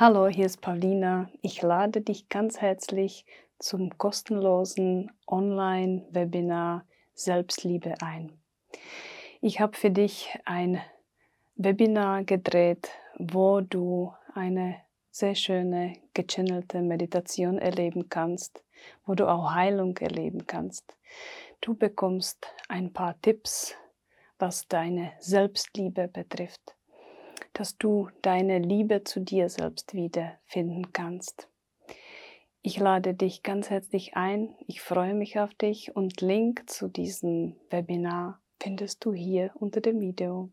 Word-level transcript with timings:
Hallo, 0.00 0.28
hier 0.28 0.46
ist 0.46 0.62
Paulina. 0.62 1.28
Ich 1.42 1.60
lade 1.60 2.00
dich 2.00 2.30
ganz 2.30 2.62
herzlich 2.62 3.26
zum 3.58 3.98
kostenlosen 3.98 5.12
Online-Webinar 5.26 6.86
Selbstliebe 7.12 7.96
ein. 8.00 8.32
Ich 9.42 9.60
habe 9.60 9.76
für 9.76 9.90
dich 9.90 10.30
ein 10.46 10.80
Webinar 11.56 12.24
gedreht, 12.24 12.88
wo 13.18 13.60
du 13.60 14.14
eine 14.32 14.76
sehr 15.10 15.34
schöne 15.34 15.98
gechannelte 16.14 16.80
Meditation 16.80 17.58
erleben 17.58 18.08
kannst, 18.08 18.64
wo 19.04 19.14
du 19.14 19.28
auch 19.28 19.52
Heilung 19.52 19.98
erleben 19.98 20.46
kannst. 20.46 20.96
Du 21.60 21.74
bekommst 21.74 22.46
ein 22.68 22.90
paar 22.94 23.20
Tipps, 23.20 23.74
was 24.38 24.66
deine 24.66 25.12
Selbstliebe 25.18 26.08
betrifft 26.08 26.74
dass 27.52 27.78
du 27.78 28.08
deine 28.22 28.58
Liebe 28.58 29.04
zu 29.04 29.20
dir 29.20 29.48
selbst 29.48 29.94
wiederfinden 29.94 30.92
kannst. 30.92 31.48
Ich 32.62 32.78
lade 32.78 33.14
dich 33.14 33.42
ganz 33.42 33.70
herzlich 33.70 34.16
ein. 34.16 34.54
Ich 34.66 34.82
freue 34.82 35.14
mich 35.14 35.38
auf 35.38 35.54
dich 35.54 35.96
und 35.96 36.20
Link 36.20 36.68
zu 36.68 36.88
diesem 36.88 37.56
Webinar 37.70 38.40
findest 38.62 39.04
du 39.04 39.12
hier 39.12 39.50
unter 39.54 39.80
dem 39.80 40.00
Video. 40.00 40.50